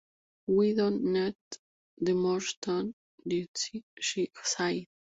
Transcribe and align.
We 0.47 0.73
don´t 0.73 0.99
need 1.01 1.35
no 1.99 2.15
more 2.15 2.39
that 2.61 2.93
he 3.27 3.49
said 3.61 3.83
she 3.99 4.31
said. 4.41 4.87